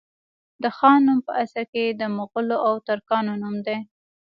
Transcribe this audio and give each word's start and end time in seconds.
د 0.63 0.65
خان 0.77 0.97
نوم 1.07 1.19
په 1.27 1.31
اصل 1.43 1.63
کي 1.73 1.85
د 1.91 2.01
مغولو 2.17 2.57
او 2.67 2.73
ترکانو 2.87 3.33
نوم 3.41 3.55
دی 3.65 3.77